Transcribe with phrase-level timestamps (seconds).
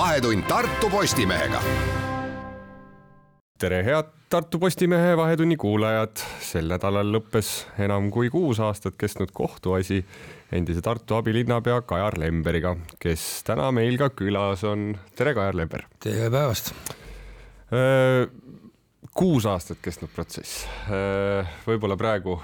[0.00, 1.58] Vahetund Tartu Postimehega.
[3.58, 6.22] tere, head Tartu Postimehe Vahetunni kuulajad.
[6.40, 7.50] sel nädalal lõppes
[7.84, 9.98] enam kui kuus aastat kestnud kohtuasi
[10.56, 14.96] endise Tartu abilinnapea Kajar Lemberiga, kes täna meil ka külas on.
[15.16, 15.84] tere, Kajar Lember.
[16.00, 16.72] tere päevast.
[19.12, 20.64] kuus aastat kestnud protsess.
[21.68, 22.40] võib-olla praegu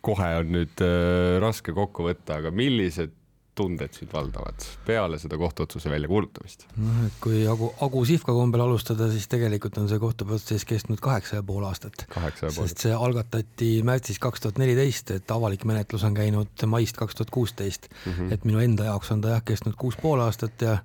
[0.00, 3.25] kohe on nüüd äh, raske kokku võtta, aga millised
[3.56, 6.66] tunded sind valdavad peale seda kohtuotsuse väljakuulutamist?
[6.76, 11.40] noh, et kui Agu, Agu Sihvka kombel alustada, siis tegelikult on see kohtuprotsess kestnud kaheksa
[11.40, 12.06] ja pool aastat.
[12.48, 17.34] sest see algatati märtsis kaks tuhat neliteist, et avalik menetlus on käinud maist kaks tuhat
[17.34, 17.90] kuusteist.
[18.06, 18.32] Mhm.
[18.32, 20.80] et minu enda jaoks on ta jah kestnud kuus pool aastat ja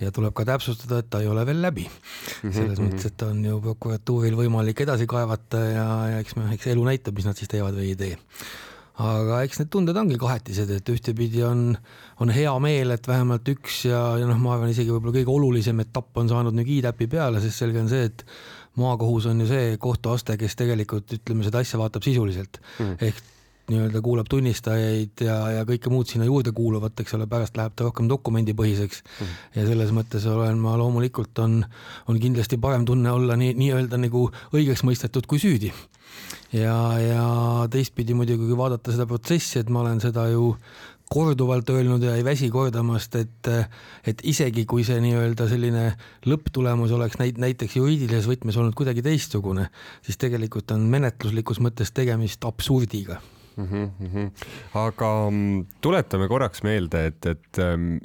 [0.00, 1.84] ja tuleb ka täpsustada, et ta ei ole veel läbi.
[1.84, 2.94] -hmm, selles mm -hmm.
[2.94, 7.14] mõttes, et on ju prokuratuuril võimalik edasi kaevata ja, ja eks me, eks elu näitab,
[7.14, 8.16] mis nad siis teevad või ei tee.
[9.00, 11.72] Aga eks need tunded ongi kahetised, et ühtepidi on,
[12.20, 15.80] on hea meel, et vähemalt üks ja, ja noh, ma arvan isegi võib-olla kõige olulisem
[15.84, 18.24] etapp on saanud nüüd kiitäpi peale, sest selge on see, et
[18.80, 22.96] maakohus on ju see kohtuaste, kes tegelikult ütleme, seda asja vaatab sisuliselt mm.
[23.08, 23.22] ehk
[23.70, 27.86] nii-öelda kuulab tunnistajaid ja, ja kõike muud sinna juurde kuuluvat, eks ole, pärast läheb ta
[27.86, 29.20] rohkem dokumendipõhiseks mm.
[29.20, 29.38] -hmm.
[29.58, 31.62] ja selles mõttes olen ma loomulikult on,
[32.08, 35.72] on kindlasti parem tunne olla nii, nii-öelda nagu õigeks mõistetud kui süüdi.
[36.52, 37.26] ja, ja
[37.70, 40.54] teistpidi muidugi, kui vaadata seda protsessi, et ma olen seda ju
[41.10, 43.48] korduvalt öelnud ja ei väsi kordamast, et,
[44.06, 45.88] et isegi kui see nii-öelda selline
[46.30, 49.66] lõpptulemus oleks näit-, näiteks juriidilises võtmes olnud kuidagi teistsugune,
[50.06, 53.18] siis tegelikult on menetluslikus mõttes tegemist absurdiga
[53.56, 53.66] mm.
[53.66, 54.30] -hmm.
[54.74, 57.96] aga mm, tuletame korraks meelde, et, et ähm,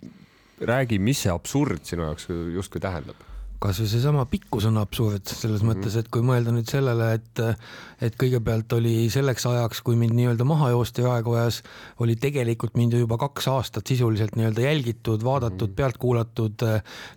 [0.62, 5.72] räägi, mis see absurd sinu jaoks justkui tähendab kasvõi seesama pikkus on absurd selles -hmm.
[5.72, 7.42] mõttes, et kui mõelda nüüd sellele, et,
[8.04, 11.62] et kõigepealt oli selleks ajaks, kui mind nii-öelda maha joosti raekojas,
[12.00, 15.76] oli tegelikult mind ju juba kaks aastat sisuliselt nii-öelda jälgitud, vaadatud -hmm.
[15.76, 16.66] pealt kuulatud,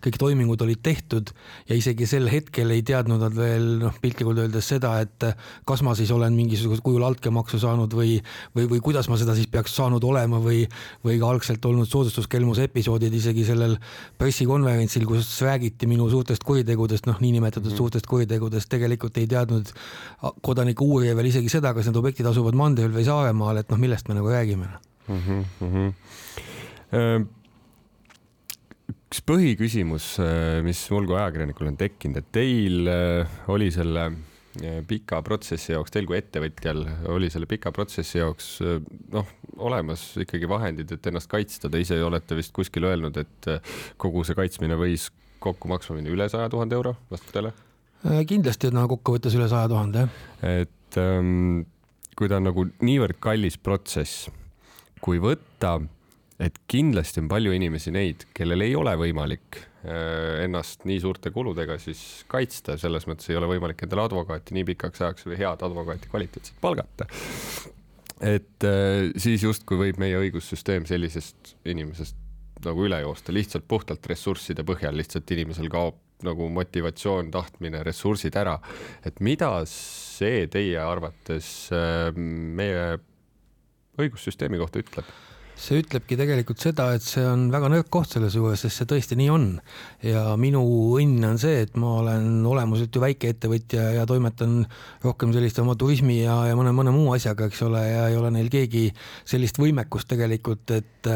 [0.05, 1.31] kõik toimingud olid tehtud
[1.69, 5.29] ja isegi sel hetkel ei teadnud nad veel noh, piltlikult öeldes seda, et
[5.67, 8.23] kas ma siis olen mingisugusel kujul altkäemaksu saanud või,
[8.57, 10.67] või, või kuidas ma seda siis peaks saanud olema või,
[11.05, 13.77] või ka algselt olnud soodustuskelmuse episoodid isegi sellel
[14.19, 17.77] pressikonverentsil, kus räägiti minu suurtest suurtest kuritegudest, noh, niinimetatud mm -hmm.
[17.77, 19.73] suurtest kuritegudest tegelikult ei teadnud
[20.43, 24.09] kodanike uurija veel isegi seda, kas need objektid asuvad mandril või Saaremaal, et noh, millest
[24.09, 24.69] me nagu räägime
[25.09, 25.45] mm.
[25.61, 27.27] -hmm.
[29.09, 34.13] üks põhiküsimus, äh, mis mul kui ajakirjanikul on tekkinud, et teil äh, oli selle
[34.89, 36.85] pika protsessi jaoks, teil kui ettevõtjal
[37.15, 38.59] oli selle pika protsessi jaoks
[39.13, 43.49] noh, olemas ikkagi vahendid, et ennast kaitsta, te ise olete vist kuskil öelnud, et
[43.97, 45.09] kogu see kaitsmine võis
[45.43, 47.55] kokku maksma minna üle saja tuhande euro, vastab tõele?
[48.07, 50.59] Äh, kindlasti on kokkuvõttes üle saja tuhande, jah.
[50.63, 51.65] et ähm,
[52.19, 54.29] kui ta on nagu niivõrd kallis protsess,
[55.03, 55.79] kui võtta,
[56.43, 61.79] et kindlasti on palju inimesi neid, kellel ei ole võimalik äh, ennast nii suurte kuludega
[61.83, 66.11] siis kaitsta, selles mõttes ei ole võimalik endale advokaati nii pikaks ajaks või head advokaati
[66.13, 67.11] kvaliteetselt palgata.
[68.23, 72.28] et äh, siis justkui võib meie õigussüsteem sellisest inimesest
[72.67, 78.59] nagu üle joosta, lihtsalt puhtalt ressursside põhjal, lihtsalt inimesel kaob nagu motivatsioon, tahtmine, ressursid ära.
[79.07, 82.99] et mida see teie arvates äh, meie
[83.99, 85.17] õigussüsteemi kohta ütleb?
[85.59, 89.19] See ütlebki tegelikult seda, et see on väga nõrk koht selles juures, sest see tõesti
[89.19, 89.47] nii on.
[90.07, 90.63] ja minu
[90.99, 94.61] õnn on see, et ma olen olemuselt ju väikeettevõtja ja toimetan
[95.05, 98.31] rohkem selliste oma turismi ja, ja mõne, mõne muu asjaga, eks ole, ja ei ole
[98.35, 98.87] neil keegi
[99.29, 101.11] sellist võimekust tegelikult, et,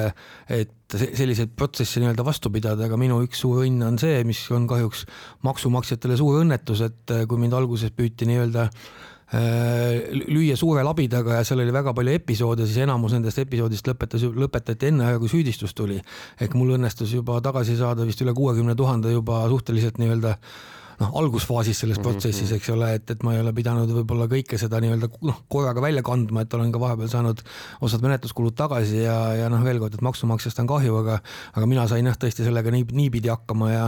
[0.51, 4.67] et selliseid protsesse nii-öelda vastu pidada, aga minu üks suur õnn on see, mis on
[4.71, 5.07] kahjuks
[5.47, 11.63] maksumaksjatele suur õnnetus, et kui mind alguses püüti nii-öelda Äh, lüüa suure labidaga ja seal
[11.65, 16.01] oli väga palju episoode, siis enamus nendest episoodist lõpetas, lõpetati enne aega, kui süüdistus tuli.
[16.41, 20.37] ehk mul õnnestus juba tagasi saada vist üle kuuekümne tuhande juba suhteliselt nii-öelda
[21.03, 22.61] noh, algusfaasis selles mhm, protsessis, mhm.
[22.61, 26.05] eks ole, et, et ma ei ole pidanud võib-olla kõike seda nii-öelda noh, korraga välja
[26.07, 27.43] kandma, et olen ka vahepeal saanud
[27.85, 31.19] osad menetluskulud tagasi ja, ja noh, veel kord, et maksumaksjast on kahju, aga
[31.57, 33.87] aga mina sain jah, tõesti sellega nii, niipidi hakkama ja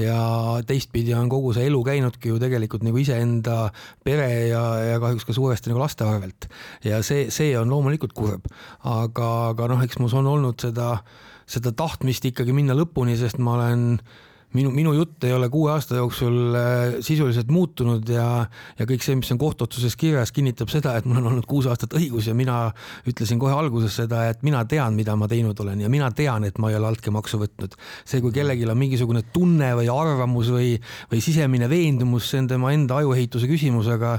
[0.00, 0.18] ja
[0.66, 3.70] teistpidi on kogu see elu käinudki ju tegelikult nagu iseenda
[4.04, 4.62] pere ja,
[4.92, 6.48] ja kahjuks ka suuresti nagu laste arvelt.
[6.84, 8.50] ja see, see on loomulikult kurb,
[8.84, 10.96] aga, aga noh, eks mus on olnud seda,
[11.48, 13.86] seda tahtmist ikkagi minna lõpuni, sest ma olen
[14.56, 18.26] minu, minu jutt ei ole kuue aasta jooksul äh, sisuliselt muutunud ja,
[18.78, 21.96] ja kõik see, mis on kohtuotsuses kirjas, kinnitab seda, et mul on olnud kuus aastat
[21.98, 22.70] õigus ja mina
[23.08, 26.60] ütlesin kohe alguses seda, et mina tean, mida ma teinud olen ja mina tean, et
[26.62, 27.76] ma ei ole altkäemaksu võtnud.
[28.04, 30.72] see, kui kellelgi on mingisugune tunne või arvamus või,
[31.12, 34.16] või sisemine veendumus, see on tema enda ajuehituse küsimus, aga,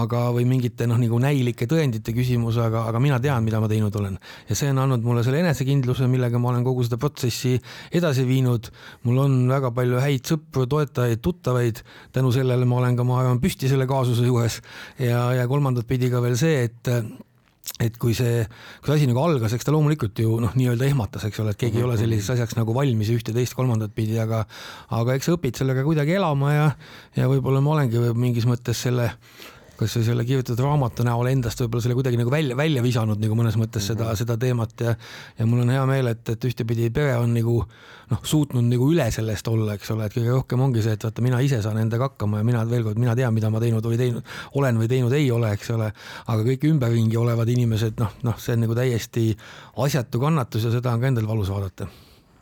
[0.00, 3.94] aga, või mingite noh, nagu näilike tõendite küsimus, aga, aga mina tean, mida ma teinud
[4.00, 4.18] olen.
[4.48, 7.56] ja see on andnud mulle selle enesekindluse, millega ma olen kogu seda protsessi
[7.92, 8.70] edasi viinud.
[9.04, 11.82] mul on väga palju häid sõpru, toetajaid, tuttavaid.
[12.14, 14.60] tänu sellele ma olen ka, ma arvan, püsti selle kaasuse juures
[14.98, 16.92] ja, ja kolmandat pidi ka veel see, et
[17.80, 18.42] et kui see,
[18.82, 21.60] kui see asi nagu algas, eks ta loomulikult ju noh, nii-öelda ehmatas, eks ole, et
[21.62, 24.44] keegi ei ole selliseks asjaks nagu valmis ühte, teist, kolmandat pidi, aga
[24.94, 26.68] aga eks sa õpid sellega kuidagi elama ja
[27.16, 29.08] ja võib-olla ma olengi mingis mõttes selle
[29.78, 33.38] kas või selle kirjutatud raamatu näol endast võib-olla selle kuidagi nagu välja, välja visanud nagu
[33.38, 34.20] mõnes mõttes seda mm, -hmm.
[34.20, 34.94] seda teemat ja
[35.38, 37.56] ja mul on hea meel, et, et ühtepidi pere on nagu
[38.10, 41.24] noh, suutnud nagu üle sellest olla, eks ole, et kõige rohkem ongi see, et vaata,
[41.24, 43.98] mina ise saan endaga hakkama ja mina veel kord, mina tean, mida ma teinud või
[44.00, 45.90] teinud olen või teinud ei ole, eks ole,
[46.26, 49.30] aga kõik ümberringi olevad inimesed, noh, noh, see on nagu täiesti
[49.86, 51.88] asjatu kannatus ja seda on ka endal valus vaadata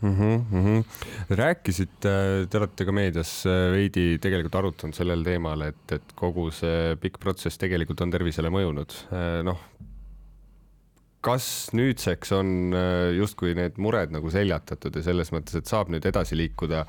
[0.03, 0.15] mm.
[0.19, 0.85] -hmm, mm -hmm.
[1.29, 6.97] rääkisite, te olete ka meedias äh, veidi tegelikult arutanud sellel teemal, et, et kogu see
[7.01, 8.97] pikk protsess tegelikult on tervisele mõjunud.
[9.13, 9.63] Äh, noh,
[11.23, 16.07] kas nüüdseks on äh, justkui need mured nagu seljatatud ja selles mõttes, et saab nüüd
[16.07, 16.85] edasi liikuda,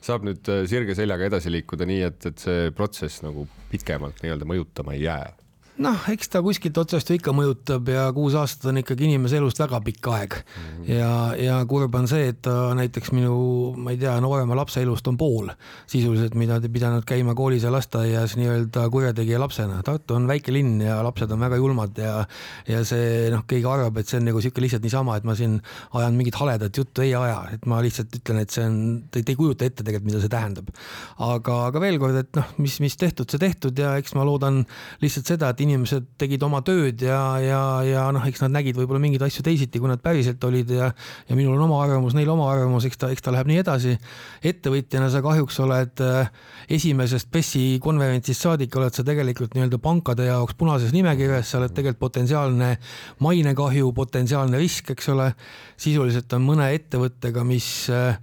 [0.00, 4.96] saab nüüd sirge seljaga edasi liikuda nii, et, et see protsess nagu pikemalt nii-öelda mõjutama
[4.96, 5.43] ei jää?
[5.82, 9.58] Noh, eks ta kuskilt otsast ju ikka mõjutab ja kuus aastat on ikkagi inimese elust
[9.58, 10.66] väga pikk aeg mm.
[10.66, 10.90] -hmm.
[10.92, 11.10] ja,
[11.40, 15.18] ja kurb on see, et ta näiteks minu, ma ei tea, noorema lapse elust on
[15.18, 15.50] pool
[15.90, 19.82] sisuliselt, mida ta pidanud käima koolis ja lasteaias nii-öelda kurjategija lapsena.
[19.82, 22.24] Tartu on väike linn ja lapsed on väga julmad ja,
[22.68, 25.58] ja see noh, keegi arvab, et see on nagu sihuke lihtsalt niisama, et ma siin
[25.98, 28.78] ajan mingit haledat juttu, ei aja, et ma lihtsalt ütlen, et see on,
[29.10, 30.70] te ei kujuta ette tegelikult, mida see tähendab.
[31.18, 34.62] aga, aga veel kord, et noh, mis, mis tehtud, see tehtud ja eks ma loodan
[35.02, 39.02] lihtsalt seda, et inimesed tegid oma tööd ja, ja, ja noh, eks nad nägid võib-olla
[39.02, 40.90] mingeid asju teisiti, kui nad päriselt olid ja
[41.28, 43.96] ja minul on oma arvamus, neil oma arvamus, eks ta, eks ta läheb nii edasi.
[44.44, 46.32] ettevõtjana sa kahjuks oled äh,
[46.78, 52.02] esimesest PES-i konverentsist saadik oled sa tegelikult nii-öelda pankade jaoks punases nimekirjas, sa oled tegelikult
[52.04, 52.74] potentsiaalne
[53.24, 55.32] mainekahju, potentsiaalne risk, eks ole.
[55.76, 58.18] sisuliselt on mõne ettevõttega, mis äh,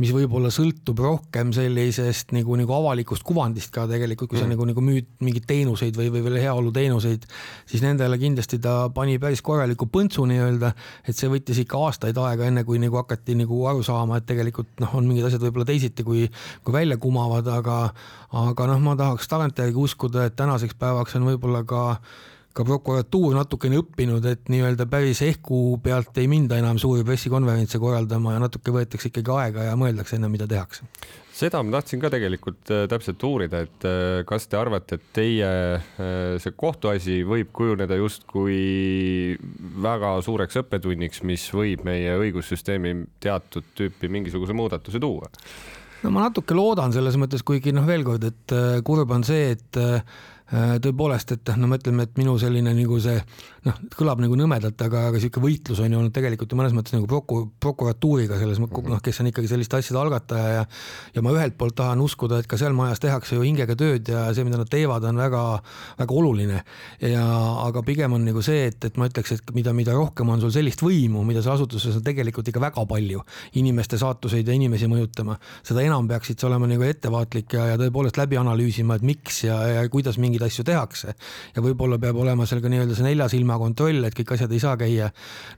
[0.00, 4.54] mis võib-olla sõltub rohkem sellisest nagu, nagu avalikust kuvandist ka tegelikult, kui sa mm.
[4.54, 7.26] nagu, nagu müüd mingeid teenuseid või, või veel heaoluteenuseid,
[7.68, 10.72] siis nendele kindlasti ta pani päris korraliku põntsu nii-öelda,
[11.04, 14.80] et see võttis ikka aastaid aega, enne kui nagu hakati nagu aru saama, et tegelikult
[14.80, 16.26] noh, on mingid asjad võib-olla teisiti, kui,
[16.64, 17.78] kui välja kumavad, aga,
[18.46, 21.84] aga noh, ma tahaks tagantjärgi uskuda, et tänaseks päevaks on võib-olla ka
[22.50, 28.34] ka prokuratuur natukene õppinud, et nii-öelda päris ehku pealt ei minda enam suuri pressikonverentse korraldama
[28.34, 30.88] ja natuke võetakse ikkagi aega ja mõeldakse enne, mida tehakse.
[31.40, 35.50] seda ma tahtsin ka tegelikult äh, täpselt uurida, et äh, kas te arvate, et teie
[35.78, 39.38] äh, see kohtuasi võib kujuneda justkui
[39.82, 45.30] väga suureks õppetunniks, mis võib meie õigussüsteemi teatud tüüpi mingisuguse muudatuse tuua?
[46.02, 49.80] no ma natuke loodan selles mõttes, kuigi noh, veel kord, et kurb on see, et
[50.50, 53.18] tõepoolest, et noh, no mõtleme, et minu selline nagu see
[53.66, 56.96] noh, kõlab nagu nõmedalt, aga, aga sihuke võitlus on ju olnud tegelikult ju mõnes mõttes
[56.96, 60.64] nagu proku-, prokuratuuriga selles mõttes, noh, kes on ikkagi selliste asjade algataja ja
[61.14, 64.24] ja ma ühelt poolt tahan uskuda, et ka seal majas tehakse ju hingega tööd ja
[64.34, 66.62] see, mida nad teevad, on väga-väga oluline.
[67.00, 67.24] ja
[67.66, 70.52] aga pigem on nagu see, et, et ma ütleks, et mida, mida rohkem on sul
[70.54, 73.22] sellist võimu, mida sa asutuses on tegelikult ikka väga palju
[73.60, 78.18] inimeste saatuseid ja inimesi mõjutama, seda enam peaksid sa olema nagu ettevaatlik ja, ja tõepoolest
[78.18, 81.14] läbi analüüsima, et miks ja, ja kuidas mingi mingeid asju tehakse.
[81.54, 84.60] ja võib-olla peab olema seal ka nii-öelda see nelja silma kontroll, et kõik asjad ei
[84.60, 85.10] saa käia,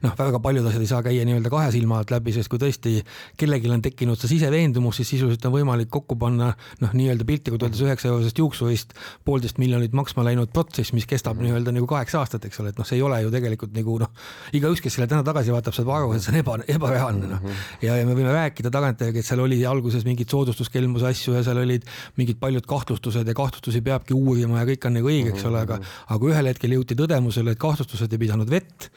[0.03, 2.99] noh, väga paljud asjad ei saa käia nii-öelda kahe silma alt läbi, sest kui tõesti
[3.39, 7.83] kellelgi on tekkinud see siseveendumus, siis sisuliselt on võimalik kokku panna noh, nii-öelda piltlikult öeldes
[7.85, 8.93] üheksa eurosest juuksurist
[9.25, 12.77] poolteist miljonit maksma läinud protsess, mis kestab mm nii-öelda nagu kaheksa aastat, eks ole, et
[12.79, 14.11] noh, see ei ole ju tegelikult nagu noh,
[14.55, 17.41] igaüks, kes selle täna tagasi vaatab, saab aru, et see on eba, ebareaalne noh.
[17.41, 17.57] Mhm.
[17.83, 21.59] ja, ja me võime rääkida tagantjärgi, et seal oli alguses mingid soodustuskelmuse asju ja seal
[21.59, 21.83] olid
[22.21, 25.63] mingid paljud kahtlustused ja kahtlustusi peabki uurima ja kõik kõik on nagu õige, eks ole,
[25.63, 25.79] aga,
[26.15, 28.89] aga ühel hetkel jõuti tõdemusele, et kahtlustused ei pidanud vett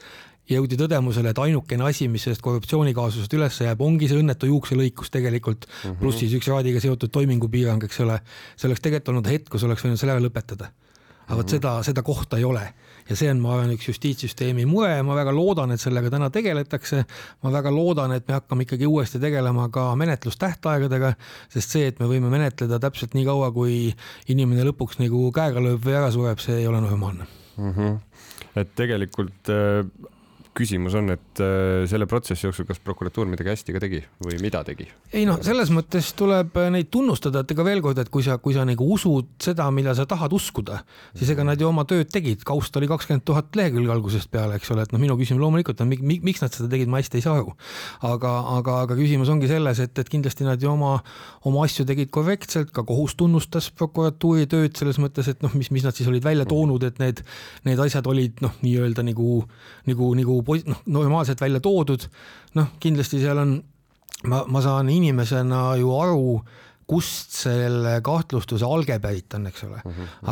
[0.47, 5.67] jõudi tõdemusele, et ainukene asi, mis sellest korruptsioonikaasusest üles jääb, ongi see õnnetu juukselõikus tegelikult
[5.67, 5.99] mm, -hmm.
[6.03, 8.21] pluss siis üks raadiga seotud toimingupiirang, eks ole.
[8.57, 10.71] see oleks tegelikult olnud hetk, kus oleks võinud selle ära lõpetada.
[11.27, 11.51] aga vot mm -hmm.
[11.51, 12.63] seda, seda kohta ei ole
[13.09, 16.31] ja see on, ma arvan, üks justiitssüsteemi mure ja ma väga loodan, et sellega täna
[16.35, 17.05] tegeletakse.
[17.45, 21.15] ma väga loodan, et me hakkame ikkagi uuesti tegelema ka menetlustähtaegadega,
[21.53, 23.95] sest see, et me võime menetleda täpselt nii kaua, kui
[24.33, 27.73] inimene lõpuks nagu käega lööb või ära sureb, see ei ole normaalne mm.
[27.73, 27.97] -hmm.
[28.63, 30.13] et tegelikult äh
[30.57, 34.63] küsimus on, et äh, selle protsessi jooksul, kas prokuratuur midagi hästi ka tegi või mida
[34.67, 34.89] tegi?
[35.13, 38.39] ei noh, selles mõttes tuleb äh, neid tunnustada, et ega veel kord, et kui sa,
[38.43, 40.81] kui sa nagu usud seda, mida sa tahad uskuda,
[41.17, 44.73] siis ega nad ju oma tööd tegid, kaust oli kakskümmend tuhat lehekülge algusest peale, eks
[44.75, 47.37] ole, et noh, minu küsimus loomulikult on, miks nad seda tegid, ma hästi ei saa
[47.43, 47.55] aru.
[48.07, 50.97] aga, aga, aga küsimus ongi selles, et, et kindlasti nad ju oma,
[51.49, 55.85] oma asju tegid korrektselt, ka kohus tunnustas prokuratuuri tööd selles mõttes, et noh, mis, mis
[55.87, 57.23] nad siis olid välja toonud, et need,
[57.69, 59.43] need asjad olid noh, nii-öelda nagu,
[59.89, 62.09] nagu, nagu noh, normaalselt välja toodud.
[62.55, 63.59] noh, kindlasti seal on
[64.25, 66.41] ma, ma saan inimesena ju aru
[66.87, 69.81] kust selle kahtlustuse alge pärit on, eks ole.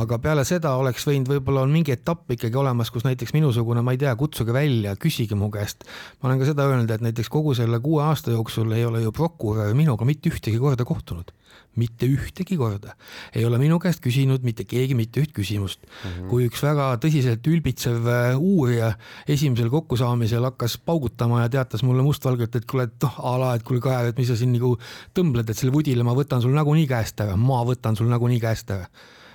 [0.00, 3.94] aga peale seda oleks võinud, võib-olla on mingi etapp ikkagi olemas, kus näiteks minusugune, ma
[3.94, 5.86] ei tea, kutsuge välja, küsige mu käest.
[6.20, 9.12] ma olen ka seda öelnud, et näiteks kogu selle kuue aasta jooksul ei ole ju
[9.12, 11.34] prokurör minuga mitte ühtegi korda kohtunud
[11.78, 12.94] mitte ühtegi korda
[13.34, 16.10] ei ole minu käest küsinud mitte keegi mitte üht küsimust mm.
[16.10, 16.28] -hmm.
[16.30, 18.92] kui üks väga tõsiselt ülbitsev äh, uurija
[19.28, 23.66] esimesel kokkusaamisel hakkas paugutama ja teatas mulle mustvalgelt, et kuule, et noh, a la, et
[23.66, 24.76] kuule, Kaja, et mis sa siin nagu
[25.16, 28.70] tõmbled, et selle vudile ma võtan sul nagunii käest ära, ma võtan sul nagunii käest
[28.74, 28.88] ära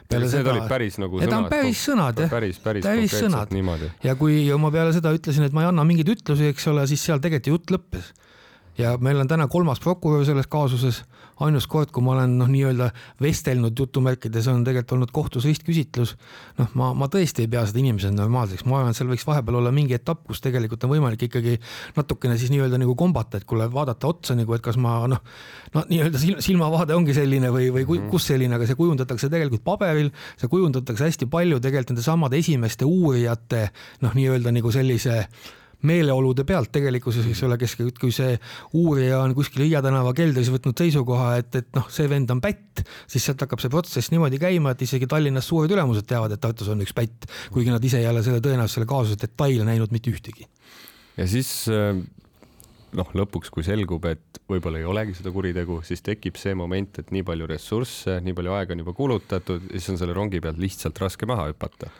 [0.10, 0.44] peale Need seda.
[0.44, 1.50] Need olid päris nagu sõnad.
[1.52, 2.32] Päris sõnad jah.
[2.32, 3.54] päris, päris, päris sõnad.
[4.06, 7.04] Ja kui ma peale seda ütlesin, et ma ei anna mingeid ütlusi, eks ole, siis
[7.06, 8.10] seal tegelikult jutt lõppes.
[8.80, 11.04] Ja meil on täna kolmas prokurör selles kaasuses
[11.44, 12.90] ainus kord, kui ma olen noh, nii-öelda
[13.24, 16.16] vestelnud jutumärkides, on tegelikult olnud kohtus ristküsitlus.
[16.60, 19.60] noh, ma, ma tõesti ei pea seda inimesena normaalseks, ma arvan, et seal võiks vahepeal
[19.62, 21.58] olla mingi etapp, kus tegelikult on võimalik ikkagi
[21.96, 25.24] natukene siis nii-öelda nagu kombata, et kuule, vaadata otsa nagu, et kas ma noh,
[25.76, 28.10] no nii-öelda silmavaade ongi selline või, või mhm.
[28.12, 32.88] kus selline, aga see kujundatakse tegelikult paberil, see kujundatakse hästi palju tegelikult nende samade esimeste
[32.88, 33.70] uurijate
[34.04, 35.24] noh, nii-öelda nagu sellise
[35.88, 38.34] meeleolude pealt tegelikkuses, eks ole, kes, kui see
[38.78, 42.84] uurija on kuskil Hiia tänava keldris võtnud seisukoha, et, et noh, see vend on pätt,
[43.08, 46.72] siis sealt hakkab see protsess niimoodi käima, et isegi Tallinnas suured ülemused teavad, et Tartus
[46.74, 50.12] on üks pätt, kuigi nad ise ei ole selle tõenäoliselt selle kaasuse detaile näinud mitte
[50.12, 50.50] ühtegi.
[51.18, 51.96] ja siis äh,
[53.00, 57.16] noh, lõpuks, kui selgub, et võib-olla ei olegi seda kuritegu, siis tekib see moment, et
[57.16, 61.00] nii palju ressursse, nii palju aega on juba kulutatud, siis on selle rongi pealt lihtsalt
[61.00, 61.92] raske maha hüpata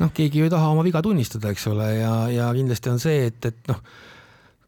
[0.00, 3.28] noh, keegi ju ei taha oma viga tunnistada, eks ole, ja, ja kindlasti on see,
[3.30, 3.80] et, et noh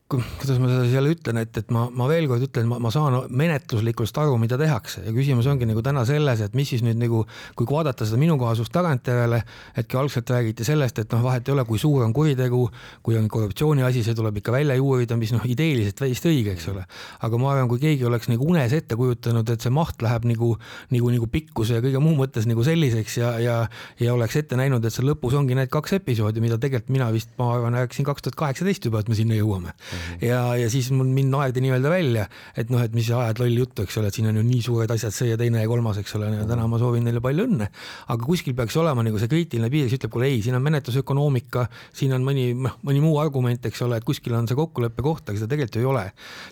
[0.07, 3.17] kuidas ma seda jälle ütlen, et, et ma, ma veel kord ütlen, ma, ma saan
[3.35, 7.25] menetluslikult aru, mida tehakse ja küsimus ongi nagu täna selles, et mis siis nüüd nagu,
[7.59, 9.41] kui vaadata seda minu kaasust tagantjärele,
[9.75, 12.61] et kui algselt räägiti sellest, et noh, vahet ei ole, kui suur on kuritegu,
[13.03, 16.87] kui on korruptsiooniasi, see tuleb ikka välja juurida, mis noh, ideeliselt täiesti õige, eks ole.
[17.27, 20.53] aga ma arvan, kui keegi oleks nagu unes ette kujutanud, et see maht läheb nagu,
[20.95, 23.59] nagu, nagu pikkuse ja kõige muu mõttes nagu selliseks ja, ja,
[23.99, 27.35] ja oleks ette näinud, et seal lõpus ongi need kaks episoodi, mida tegelikult mina vist,
[27.43, 29.75] ma arvan, rääkisin kaks tuhat kaheksateist juba, et me sinna jõuame
[30.23, 32.27] ja, ja siis mul mind aeti nii-öelda välja,
[32.57, 34.63] et noh, et mis sa ajad lolli juttu, eks ole, et siin on ju nii
[34.65, 37.47] suured asjad, see ja teine ja kolmas, eks ole, ja täna ma soovin neile palju
[37.49, 37.71] õnne.
[38.15, 41.67] aga kuskil peaks olema nagu see kriitiline piir, kes ütleb, kuule ei, siin on menetlusökonoomika,
[41.97, 45.27] siin on mõni, noh, mõni muu argument, eks ole, et kuskil on see kokkuleppe koht,
[45.29, 46.07] aga seda tegelikult ju ei ole.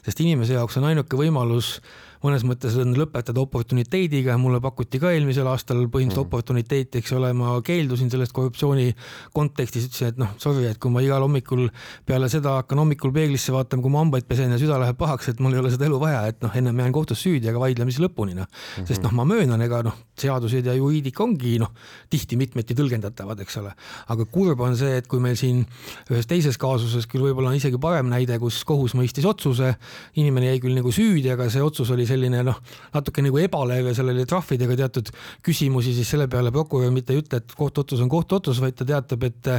[0.04, 1.78] sest inimese jaoks on ainuke võimalus
[2.24, 6.28] mõnes mõttes on lõpetada oportuniteediga, mulle pakuti ka eelmisel aastal põhimõtteliselt mm.
[6.30, 8.94] oportuniteeti, eks ole, ma keeldusin sellest korruptsiooni
[9.36, 11.66] kontekstis, ütlesin, et noh, sorry, et kui ma igal hommikul
[12.08, 15.42] peale seda hakkan hommikul peeglisse vaatama, kui ma hambaid pesen ja süda läheb pahaks, et
[15.44, 18.02] mul ei ole seda elu vaja, et noh, ennem jään kohtus süüdi, aga vaidleme siis
[18.04, 18.88] lõpuni noh mm -hmm..
[18.88, 21.72] sest noh, ma möönan, ega noh, seadused ja juriidika ongi noh,
[22.10, 23.74] tihti mitmeti tõlgendatavad, eks ole.
[24.08, 25.64] aga kurb on see, et kui meil siin
[26.10, 29.74] ühes teises kaasuses küll võib-olla on isegi parem näide, kus kohus mõistis otsuse,
[30.16, 32.60] inimene jäi küll nagu süüdi, aga see otsus oli selline noh,
[32.94, 35.10] natuke nagu ebalev ja seal oli trahvidega teatud
[35.44, 39.26] küsimusi, siis selle peale prokurör mitte ei ütle, et kohtuotsus on kohtuotsus, vaid ta teatab,
[39.28, 39.50] et,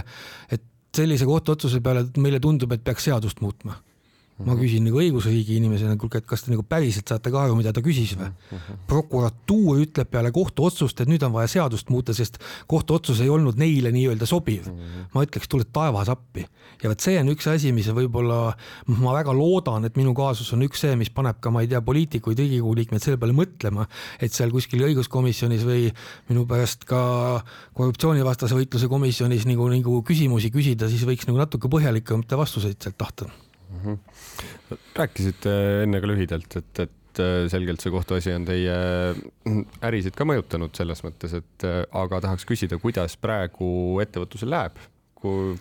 [0.57, 3.77] et sellise kohtuotsuse peale meile tundub, et peaks seadust muutma
[4.41, 4.59] ma mhm.
[4.59, 7.79] küsin nagu õigusriigi inimesena, kuulge, et kas te nagu päriselt saate ka aru, mida ta
[7.83, 8.27] küsis või?
[8.89, 13.93] Prokuratuur ütleb peale kohtuotsust, et nüüd on vaja seadust muuta, sest kohtuotsus ei olnud neile
[13.95, 14.67] nii-öelda sobiv.
[14.67, 15.07] Mhm.
[15.15, 16.43] ma ütleks, tule taevas appi.
[16.83, 18.57] ja vot see on üks asi, mis võib-olla,
[18.91, 21.79] ma väga loodan, et minu kaasus on üks see, mis paneb ka, ma ei tea,
[21.81, 23.87] poliitikuid, Riigikogu liikmeid selle peale mõtlema,
[24.19, 25.87] et seal kuskil õiguskomisjonis või
[26.27, 27.41] minu pärast ka
[27.73, 33.31] korruptsioonivastase võitluse komisjonis nagu, nagu küsimusi küsida, siis võiks nagu natuke põhjalikumate vastuseid sealt tahta
[33.85, 33.97] mm.
[33.97, 34.81] -hmm.
[34.95, 38.75] rääkisite enne ka lühidalt, et, et äh, selgelt see kohtuasi on teie
[39.85, 44.83] ärisid ka mõjutanud selles mõttes, et äh, aga tahaks küsida, kuidas praegu ettevõtlusel läheb,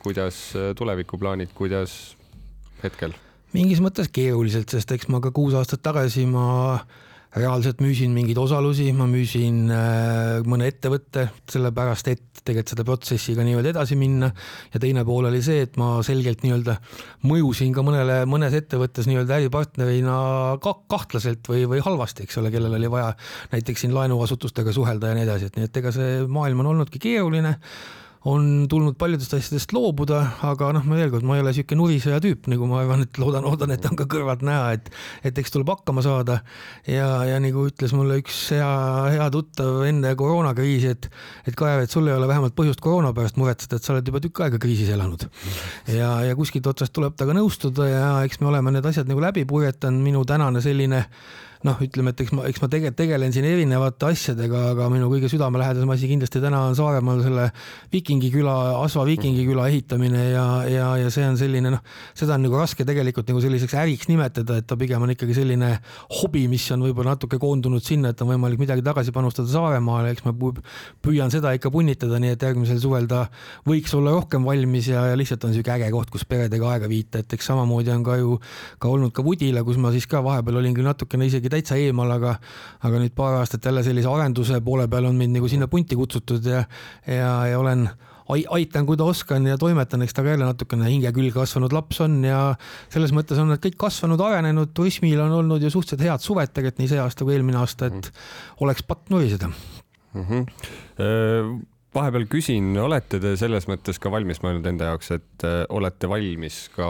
[0.03, 2.17] kuidas äh, tulevikuplaanid, kuidas
[2.83, 3.15] hetkel?
[3.55, 7.04] mingis mõttes keeruliselt, sest eks ma ka kuus aastat tagasi ma äh,
[7.35, 13.73] reaalselt müüsin mingeid osalusi, ma müüsin äh, mõne ettevõtte, sellepärast et tegelikult seda protsessiga nii-öelda
[13.73, 14.29] edasi minna.
[14.75, 16.77] Ja teine pool oli see, et ma selgelt nii-öelda
[17.27, 20.17] mõjusin ka mõnele, mõnes ettevõttes nii-öelda äripartnerina
[20.63, 23.11] ka kahtlaselt või, või halvasti, eks ole, kellel oli vaja
[23.55, 27.03] näiteks siin laenuasutustega suhelda ja nii edasi, et nii et ega see maailm on olnudki
[27.03, 27.57] keeruline
[28.25, 32.21] on tulnud paljudest asjadest loobuda, aga noh, ma veel kord, ma ei ole niisugune nurisõja
[32.25, 34.89] tüüp, nagu ma arvan, et loodan, loodan, et on ka kõrvalt näha, et
[35.29, 36.41] et eks tuleb hakkama saada.
[36.89, 38.71] ja, ja nagu ütles mulle üks hea,
[39.13, 41.11] hea tuttav enne koroonakriisi, et
[41.45, 44.21] et Kaja, et sul ei ole vähemalt põhjust koroona pärast muretseda, et sa oled juba
[44.25, 45.29] tükk aega kriisis elanud.
[45.93, 49.45] ja, ja kuskilt otsast tuleb temaga nõustuda ja eks me oleme need asjad nagu läbi
[49.49, 51.05] purjetanud, minu tänane selline
[51.65, 55.31] noh, ütleme, et eks ma, eks ma tegelikult tegelen siin erinevate asjadega, aga minu kõige
[55.33, 57.47] südamelähedasem asi kindlasti täna on Saaremaal selle
[57.93, 61.81] Viikingi küla, Asva Viikingi küla ehitamine ja, ja, ja see on selline noh,
[62.13, 65.71] seda on nagu raske tegelikult nagu selliseks äriks nimetada, et ta pigem on ikkagi selline
[66.21, 70.29] hobi, mis on võib-olla natuke koondunud sinna, et on võimalik midagi tagasi panustada Saaremaale, eks
[70.29, 73.25] ma püüan seda ikka punnitada, nii et järgmisel suvel ta
[73.65, 77.25] võiks olla rohkem valmis ja, ja lihtsalt on niisugune äge koht, kus peredega aega viita,
[77.25, 78.37] et eks samamoodi on ka ju
[78.79, 82.11] ka olnud ka Vudila, kus ma siis ka vahepeal olin küll natukene isegi täitsa eemal,
[82.19, 82.37] aga,
[82.85, 86.45] aga nüüd paar aastat jälle sellise arenduse poole peal on mind nagu sinna punti kutsutud
[86.51, 86.65] ja,
[87.07, 87.89] ja, ja olen
[88.29, 92.01] aitan, kui ta oskan ja toimetan, eks ta ka jälle natukene hinge külge kasvanud laps
[92.05, 92.39] on ja
[92.93, 96.81] selles mõttes on nad kõik kasvanud, arenenud, turismil on olnud ju suhteliselt head suved tegelikult
[96.81, 98.11] nii see aasta kui eelmine aasta, et
[98.65, 100.25] oleks patt nuriseda mm.
[100.25, 101.55] -hmm.
[101.95, 106.89] vahepeal küsin, olete te selles mõttes ka valmis mõelnud enda jaoks, et olete valmis ka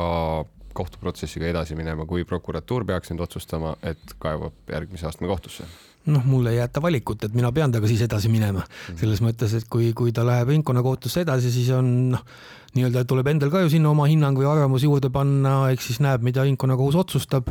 [0.75, 5.69] kohtuprotsessiga edasi minema, kui prokuratuur peaks nüüd otsustama, et kaevab järgmise astme kohtusse?
[6.05, 8.99] noh, mulle ei jäeta valikut, et mina pean temaga siis edasi minema mhm.
[9.01, 12.27] selles mõttes, et kui, kui ta läheb ringkonnakohtusse edasi, siis on noh
[12.75, 16.25] nii-öelda tuleb endal ka ju sinna oma hinnang või arvamus juurde panna, eks siis näeb,
[16.27, 17.51] mida ringkonnakohus otsustab.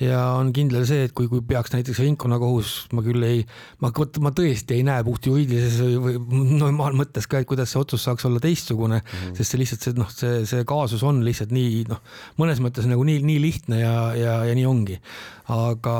[0.00, 3.42] ja on kindel see, et kui, kui peaks näiteks ringkonnakohus, ma küll ei,
[3.84, 3.92] ma,
[4.24, 8.26] ma tõesti ei näe puht juriidilises või, või normaalmõttes ka, et kuidas see otsus saaks
[8.28, 9.36] olla teistsugune mm, -hmm.
[9.38, 12.00] sest see lihtsalt see noh, see, see kaasus on lihtsalt nii noh,
[12.40, 14.98] mõnes mõttes nagu nii, nii lihtne ja, ja, ja nii ongi.
[15.52, 15.94] aga,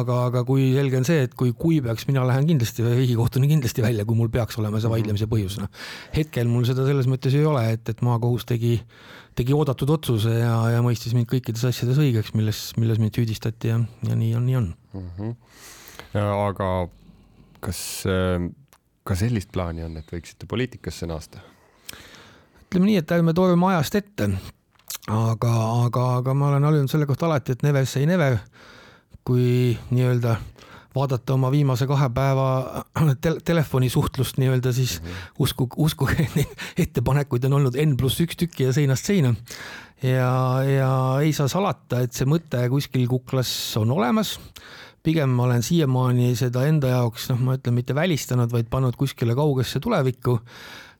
[0.00, 3.84] aga, aga kui selge on see, et kui, kui peaks, mina lähen kindlasti riigikohtuni kindlasti
[3.84, 5.70] välja, kui mul peaks olema see vaidlemise põhjus, noh.
[6.16, 8.76] hetkel mul seda selles mõttes ei ole, et, et ma maakohus tegi,
[9.38, 13.80] tegi oodatud otsuse ja, ja mõistis mind kõikides asjades õigeks, milles, milles mind süüdistati ja,
[14.08, 15.08] ja nii on, nii on mm.
[15.18, 15.36] -hmm.
[16.18, 16.70] aga
[17.60, 17.80] kas
[19.04, 21.42] ka sellist plaani on, et võiksite poliitikasse naasta?
[22.70, 24.28] ütleme nii, et ärme torma ajast ette,
[25.10, 25.54] aga,
[25.86, 28.38] aga, aga ma olen harjunud selle kohta alati, et never say never.
[29.26, 30.36] kui nii-öelda
[30.94, 32.84] vaadata oma viimase kahe päeva
[33.20, 35.32] tel telefonisuhtlust nii-öelda, siis mm -hmm.
[35.38, 39.34] usku, uskuge, neid ettepanekuid on olnud N pluss üks tükki ja seinast seina.
[40.02, 40.92] ja, ja
[41.22, 44.38] ei saa salata, et see mõte kuskil kuklas on olemas
[45.02, 49.34] pigem ma olen siiamaani seda enda jaoks, noh, ma ütlen, mitte välistanud, vaid pannud kuskile
[49.34, 50.40] kaugesse tulevikku.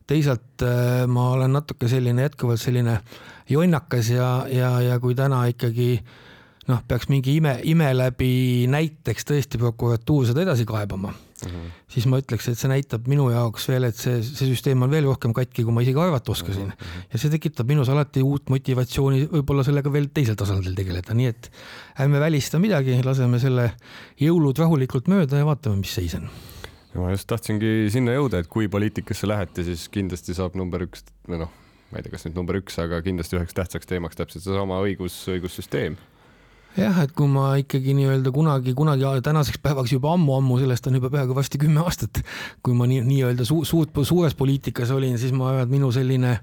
[0.06, 3.00] teisalt äh, ma olen natuke selline jätkuvalt selline
[3.48, 6.29] jonnakas ja, ja, ja kui täna ikkagi äh,
[6.68, 11.70] noh, peaks mingi ime, ime läbi näiteks tõesti prokuratuur seda edasi kaebama mm, -hmm.
[11.94, 15.08] siis ma ütleks, et see näitab minu jaoks veel, et see, see süsteem on veel
[15.08, 16.76] rohkem katki, kui ma isegi arvata oskasin mm.
[16.76, 17.08] -hmm.
[17.12, 21.50] ja see tekitab minus alati uut motivatsiooni võib-olla sellega veel teisel tasandil tegeleda, nii et
[21.98, 23.72] ärme välista midagi, laseme selle
[24.20, 26.28] jõulud rahulikult mööda ja vaatame, mis seis on
[26.94, 31.38] ma just tahtsingi sinna jõuda, et kui poliitikasse lähete, siis kindlasti saab number üks või
[31.44, 31.52] noh,
[31.90, 35.16] ma ei tea, kas nüüd number üks, aga kindlasti üheks tähtsaks teemaks täpselt seesama õigus,
[35.30, 35.96] õigussüsteem
[36.78, 41.10] jah, et kui ma ikkagi nii-öelda kunagi, kunagi tänaseks päevaks juba ammu-ammu, sellest on juba
[41.12, 42.22] peaaegu varsti kümme aastat,
[42.62, 46.36] kui ma nii, nii-öelda su suurt, suures poliitikas olin, siis ma arvan, et minu selline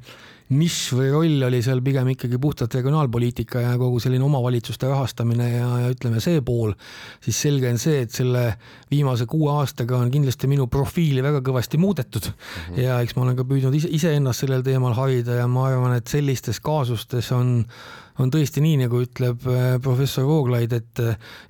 [0.47, 5.67] nišš või roll oli seal pigem ikkagi puhtalt regionaalpoliitika ja kogu selline omavalitsuste rahastamine ja,
[5.83, 6.71] ja ütleme, see pool,
[7.23, 8.45] siis selge on see, et selle
[8.91, 12.81] viimase kuue aastaga on kindlasti minu profiili väga kõvasti muudetud mm -hmm.
[12.85, 16.07] ja eks ma olen ka püüdnud ise, iseennast sellel teemal harida ja ma arvan, et
[16.07, 17.65] sellistes kaasustes on
[18.21, 21.01] on tõesti nii, nagu ütleb äh, professor Vooglaid, et,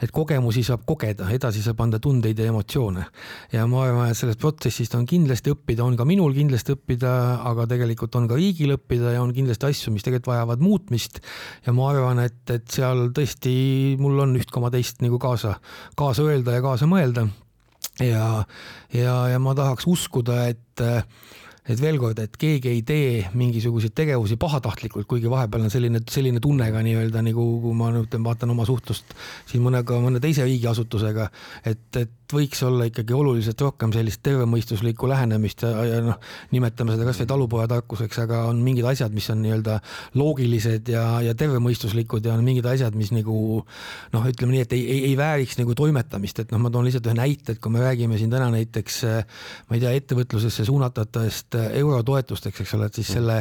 [0.03, 3.05] et kogemusi saab kogeda, edasi saab anda tundeid ja emotsioone.
[3.53, 7.13] ja ma arvan, et sellest protsessist on kindlasti õppida, on ka minul kindlasti õppida,
[7.47, 11.21] aga tegelikult on ka riigil õppida ja on kindlasti asju, mis tegelikult vajavad muutmist.
[11.65, 13.55] ja ma arvan, et, et seal tõesti
[14.01, 15.57] mul on üht koma teist nagu kaasa,
[15.97, 17.27] kaasa öelda ja kaasa mõelda.
[18.03, 18.43] ja,
[18.93, 20.87] ja, ja ma tahaks uskuda, et
[21.67, 26.41] et veel kord, et keegi ei tee mingisuguseid tegevusi pahatahtlikult, kuigi vahepeal on selline, selline
[26.43, 29.15] tunne ka nii-öelda nagu, kui ma nüüd vaatan oma suhtlust
[29.49, 31.29] siin mõnega, mõne teise riigiasutusega,
[31.67, 36.19] et, et võiks olla ikkagi oluliselt rohkem sellist tervemõistuslikku lähenemist ja, ja noh,
[36.51, 39.79] nimetame seda kasvõi talupojatarkuseks, aga on mingid asjad, mis on nii-öelda
[40.19, 43.37] loogilised ja, ja tervemõistuslikud ja on mingid asjad, mis nagu
[44.13, 47.09] noh, ütleme nii, et ei, ei, ei vääriks nagu toimetamist, et noh, ma toon lihtsalt
[47.09, 49.01] ühe näite, et kui me räägime siin täna näiteks
[49.67, 53.37] ma ei tea, ettevõtlusesse suunatavatest eurotoetusteks, eks ole, et siis selle,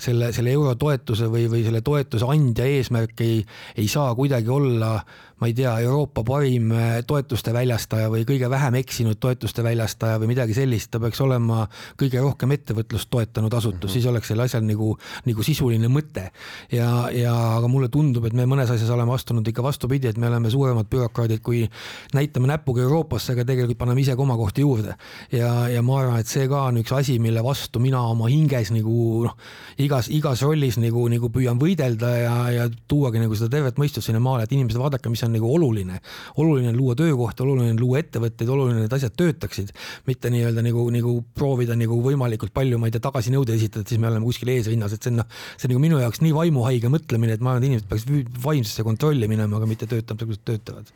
[0.00, 3.42] selle, selle eurotoetuse või, või selle toetuse andja eesmärk ei,
[3.76, 4.94] ei saa kuidagi olla
[5.42, 6.72] ma ei tea, Euroopa parim
[7.06, 11.64] toetuste väljastaja või või kõige vähem eksinud toetuste väljastaja või midagi sellist, ta peaks olema
[11.98, 13.92] kõige rohkem ettevõtlust toetanud asutus mm, -hmm.
[13.92, 16.30] siis oleks sellel asjal nagu, nagu sisuline mõte.
[16.72, 20.28] ja, ja aga mulle tundub, et me mõnes asjas oleme astunud ikka vastupidi, et me
[20.28, 21.68] oleme suuremad bürokraadid, kui
[22.14, 24.94] näitame näpuga Euroopasse, aga tegelikult paneme ise komakohti juurde.
[25.32, 28.70] ja, ja ma arvan, et see ka on üks asi, mille vastu mina oma hinges
[28.70, 29.36] nagu noh,
[29.78, 34.20] igas, igas rollis nagu, nagu püüan võidelda ja, ja tuuagi nagu seda tervet mõistust sinna
[34.20, 36.00] maale, et inimesed vaadake, mis on nagu oluline.
[36.36, 39.72] oluline on luua töökohti, oluline on luua ettevõtteid, oluline, et asjad töötaksid,
[40.06, 44.10] mitte nii-öelda nagu, nagu proovida nagu võimalikult palju, ma ei tea, tagasinõudeid esitada, siis me
[44.10, 47.38] oleme kuskil eesrinnas, et see on noh, see on nagu minu jaoks nii vaimuhaige mõtlemine,
[47.38, 50.94] et ma arvan, et inimesed peaks vaimsesse kontrolli minema, aga mitte töötama, kuidas töötavad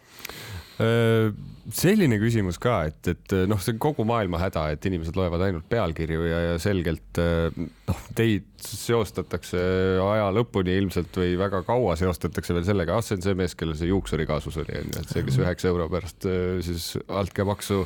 [0.77, 5.65] selline küsimus ka, et, et noh, see on kogu maailma häda, et inimesed loevad ainult
[5.71, 9.63] pealkirju ja, ja selgelt noh, teid seostatakse
[10.03, 13.79] aja lõpuni ilmselt või väga kaua seostatakse veel sellega, ah, see on see mees, kellel
[13.79, 16.29] see juuksuri kaasus oli, onju, et see, kes üheksa euro pärast
[16.67, 17.81] siis altkäemaksu,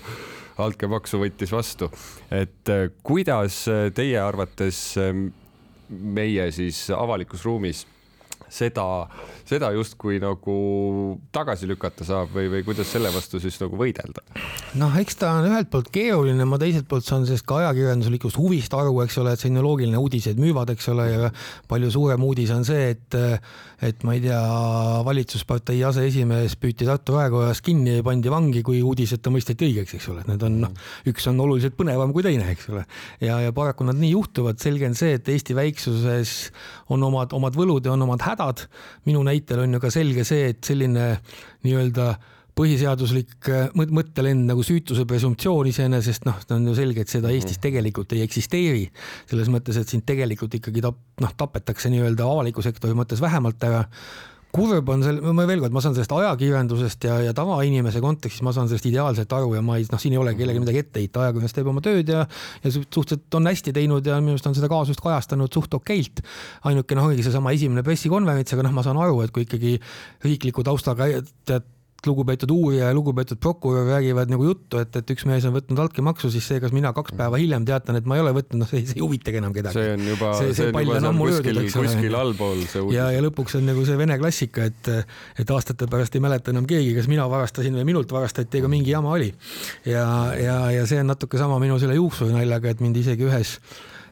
[0.66, 1.92] altkäemaksu võttis vastu.
[2.35, 2.74] et
[3.07, 3.62] kuidas
[3.94, 4.83] teie arvates
[5.90, 7.87] meie siis avalikus ruumis
[8.50, 8.84] seda,
[9.48, 10.56] seda justkui nagu
[11.34, 14.24] tagasi lükata saab või, või kuidas selle vastu siis nagu võidelda?
[14.80, 18.74] noh, eks ta on ühelt poolt keeruline, ma teiselt poolt saan sellest ka ajakirjanduslikust huvist
[18.76, 21.32] aru, eks ole, et see on ju loogiline, uudised müüvad, eks ole, ja
[21.70, 23.18] palju suurem uudis on see, et
[23.80, 24.40] et ma ei tea,
[25.06, 29.94] valitsuspartei aseesimees püüti Tartu raekojas kinni ja pandi vangi, kui uudis, et ta mõisteti õigeks,
[29.96, 30.74] eks ole, et need on noh,
[31.08, 32.84] üks on oluliselt põnevam kui teine, eks ole.
[33.24, 36.34] ja, ja paraku nad nii juhtuvad, selge on see, et Eesti väiksuses
[36.92, 38.39] on omad, omad võlud ja on omad hädad.
[39.09, 41.12] Minu näitel on ju ka selge see, et selline
[41.66, 42.14] nii-öelda
[42.61, 47.64] põhiseaduslik äh, mõttelend nagu süütuse presumptsioon iseenesest noh, on ju selge, et seda Eestis mhm.
[47.68, 48.88] tegelikult ei eksisteeri.
[49.31, 53.85] selles mõttes, et sind tegelikult ikkagi tap-, noh, tapetakse nii-öelda avaliku sektori mõttes vähemalt ära
[54.54, 58.54] kurb on seal, ma veel kord, ma saan sellest ajakirjandusest ja, ja tavainimese kontekstis, ma
[58.56, 60.66] saan sellest ideaalselt aru ja ma ei, noh, siin ei ole kellelegi mhm.
[60.66, 62.24] midagi ette heita, ajakirjandus teeb oma tööd ja,
[62.64, 66.24] ja suhteliselt on hästi teinud ja minu arust on seda kaasust kajastanud suht okeilt.
[66.68, 69.76] ainuke noh, ongi seesama esimene pressikonverents, aga noh, ma saan aru, et kui ikkagi
[70.26, 71.10] riikliku taustaga
[71.48, 71.68] tead
[72.08, 76.30] lugupeetud uurija ja lugupeetud prokurör räägivad nagu juttu, et, et üks mees on võtnud altkäemaksu,
[76.32, 78.82] siis see, kas mina kaks päeva hiljem teatan, et ma ei ole võtnud, noh, see,
[78.88, 79.76] see ei huvitagi enam kedagi.
[79.76, 81.92] see on juba, see, see, see on löödud, eks ole.
[81.92, 82.96] kuskil allpool see uudis.
[82.96, 84.90] ja, ja lõpuks on nagu see vene klassika, et,
[85.44, 88.94] et aastate pärast ei mäleta enam keegi, kas mina varastasin või minult varastati, ega mingi
[88.94, 89.32] jama oli.
[89.88, 90.06] ja,
[90.40, 93.58] ja, ja see on natuke sama minu selle juuksurinaljaga, et mind isegi ühes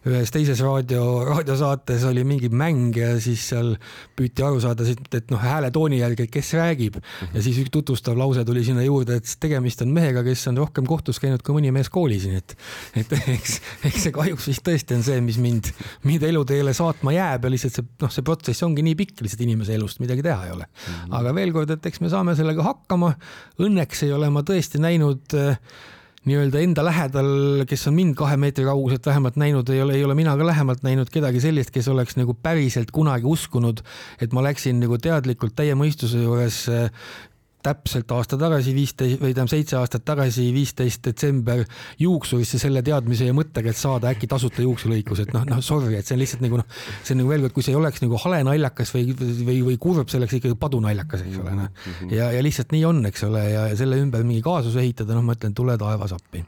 [0.08, 3.74] ühes teises raadio, raadiosaates oli mingi mäng ja siis seal
[4.18, 8.64] püüti aru saada, et noh, hääletooni järgi, kes räägib ja siis üks tutvustav lause tuli
[8.66, 12.28] sinna juurde, et tegemist on mehega, kes on rohkem kohtus käinud kui mõni mees koolis,
[12.28, 12.56] nii et,
[13.02, 13.58] et eks,
[13.90, 15.72] eks see kahjuks vist tõesti on see, mis mind,
[16.08, 19.76] mind eluteele saatma jääb ja lihtsalt see noh, see protsess ongi nii pikk lihtsalt inimese
[19.78, 20.68] elust, midagi teha ei ole.
[20.68, 21.14] Mhm.
[21.20, 23.14] aga veel kord, et eks me saame sellega hakkama.
[23.62, 25.58] Õnneks ei ole ma tõesti näinud äh,
[26.28, 30.16] nii-öelda enda lähedal, kes on mind kahe meetri kauguselt vähemalt näinud, ei ole, ei ole
[30.18, 33.82] mina ka lähemalt näinud kedagi sellist, kes oleks nagu päriselt kunagi uskunud,
[34.22, 36.66] et ma läksin nagu teadlikult täie mõistuse juures
[37.68, 41.64] täpselt aasta tagasi, viisteist või tähendab seitse aastat tagasi, viisteist detsember
[42.00, 46.08] juuksurisse selle teadmise ja mõttega, et saada äkki tasuta juukselõikus, et noh, noh sorry, et
[46.08, 46.68] see on lihtsalt nagu noh,
[47.02, 49.78] see on nagu veel kord, kui see ei oleks nagu hale naljakas või, või, või
[49.82, 51.72] kurb, see oleks ikkagi padunaljakas, eks ole, noh.
[51.72, 52.12] Mhm.
[52.16, 55.36] ja, ja lihtsalt nii on, eks ole, ja selle ümber mingi kaasus ehitada, noh, ma
[55.38, 56.44] ütlen, tule taevas appi.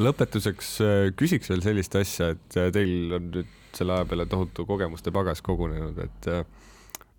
[0.00, 4.66] lõpetuseks äh, küsiks veel sellist asja, et äh, teil on nüüd selle aja peale tohutu
[4.66, 6.44] kogemuste pagas kogunenud, et äh,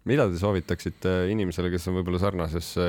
[0.10, 2.88] mida te soovitaksite inimesele, kes on võib-olla sarnasesse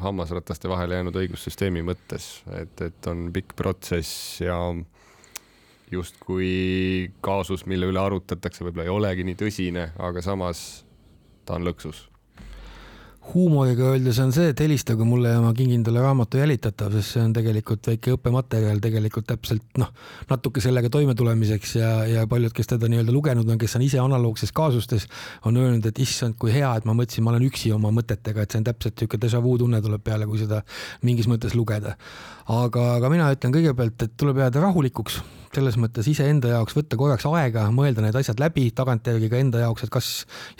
[0.00, 4.56] hammasrataste vahele jäänud õigussüsteemi mõttes, et, et on pikk protsess ja
[5.92, 10.84] justkui kaasus, mille üle arutatakse, võib-olla ei olegi nii tõsine, aga samas
[11.44, 12.06] ta on lõksus
[13.32, 17.22] huumoriga öeldes on see, et helistage mulle ja ma kingin talle raamatu Jälitatav, sest see
[17.24, 19.90] on tegelikult väike õppematerjal tegelikult täpselt noh,
[20.30, 24.52] natuke sellega toimetulemiseks ja, ja paljud, kes teda nii-öelda lugenud on, kes on ise analoogses
[24.56, 25.08] kaasustes,
[25.48, 28.54] on öelnud, et issand, kui hea, et ma mõtlesin, ma olen üksi oma mõtetega, et
[28.54, 30.60] see on täpselt niisugune déjà vu tunne tuleb peale, kui seda
[31.06, 31.96] mingis mõttes lugeda.
[32.44, 35.22] aga, aga mina ütlen kõigepealt, et tuleb jääda rahulikuks
[35.58, 39.86] selles mõttes iseenda jaoks võtta korraks aega, mõelda need asjad läbi tagantjärgi ka enda jaoks,
[39.86, 40.10] et kas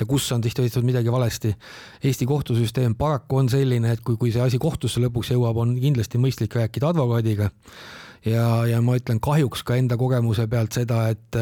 [0.00, 1.54] ja kus on siis tehtud midagi valesti.
[2.04, 6.20] Eesti kohtusüsteem paraku on selline, et kui, kui see asi kohtusse lõpuks jõuab, on kindlasti
[6.22, 7.50] mõistlik rääkida advokaadiga
[8.24, 11.40] ja, ja ma ütlen kahjuks ka enda kogemuse pealt seda, et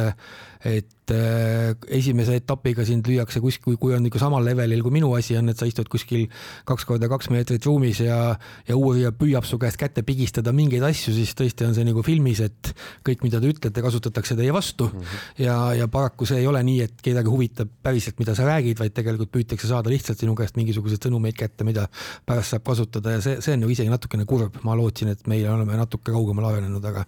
[0.62, 5.36] et äh, esimese etapiga sind lüüakse kuskil, kui on ikka samal levelil kui minu asi
[5.38, 6.28] on, et sa istud kuskil
[6.68, 8.36] kaks korda kaks meetrit ruumis ja,
[8.68, 12.42] ja uurija püüab su käest kätte pigistada mingeid asju, siis tõesti on see nagu filmis,
[12.44, 12.72] et
[13.06, 15.02] kõik, mida te ütlete, kasutatakse teie vastu mm.
[15.02, 15.44] -hmm.
[15.44, 18.94] ja, ja paraku see ei ole nii, et kedagi huvitab päriselt, mida sa räägid, vaid
[18.94, 21.88] tegelikult püütakse saada lihtsalt sinu käest mingisuguseid sõnumeid kätte, mida
[22.26, 25.48] pärast saab kasutada ja see, see on ju isegi natukene kurb, ma lootsin, et meie
[25.50, 27.04] oleme natuke kaugemale arenenud, aga,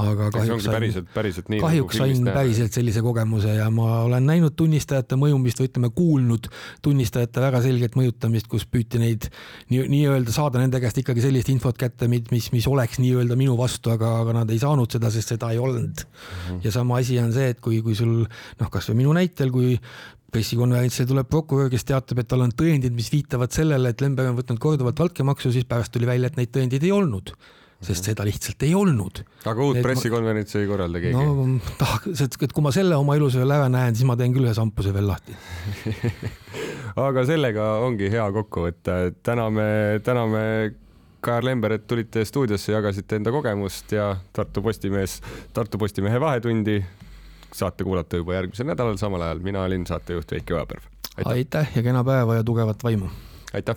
[0.00, 4.26] aga kahjuks sain, päriselt, päriselt nii, kahjuks nagu sain päriselt sellise kogemuse ja ma olen
[4.28, 6.48] näinud tunnistajate mõjumist või ütleme, kuulnud
[6.84, 9.28] tunnistajate väga selget mõjutamist, kus püüti neid
[9.72, 13.92] nii-öelda nii saada nende käest ikkagi sellist infot kätte, mis, mis oleks nii-öelda minu vastu,
[13.94, 16.14] aga, aga nad ei saanud seda, sest seda ei olnud mm.
[16.48, 16.60] -hmm.
[16.64, 19.78] ja sama asi on see, et kui, kui sul noh, kasvõi minu näitel, kui
[20.34, 24.40] pressikonverentsile tuleb prokurör, kes teatab, et tal on tõendid, mis viitavad sellele, et Lemberg on
[24.40, 27.34] võtnud korduvalt altkäemaksu, siis pärast tuli välja, et neid tõendeid ei olnud
[27.84, 29.24] sest seda lihtsalt ei olnud.
[29.44, 31.16] aga uut pressikonverentsi ei korralda keegi?
[31.16, 34.54] no tahaks, et kui ma selle oma veel ära näen, siis ma teen küll ühe
[34.56, 35.36] sampuse veel lahti
[37.08, 39.66] aga sellega ongi hea kokku võtta, et täname,
[40.06, 40.42] täname
[41.24, 45.22] Kajar Lember, et tulite stuudiosse, jagasite enda kogemust ja Tartu Postimees,
[45.56, 46.82] Tartu Postimehe Vahetundi
[47.54, 49.40] saate kuulata juba järgmisel nädalal samal ajal.
[49.40, 50.82] mina olin saatejuht Veiki Ojaperv.
[51.24, 53.08] aitäh ja kena päeva ja tugevat vaimu.
[53.54, 53.76] aitäh.